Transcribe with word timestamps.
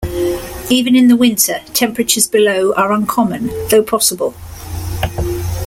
Even 0.67 0.95
in 0.95 1.09
the 1.09 1.15
winter, 1.15 1.59
temperatures 1.75 2.27
below 2.27 2.73
are 2.73 2.91
uncommon, 2.91 3.49
though 3.69 3.83
possible. 3.83 4.33